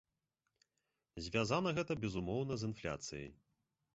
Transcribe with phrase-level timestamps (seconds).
[1.25, 3.29] Звязана гэта, безумоўна, з інфляцыяй.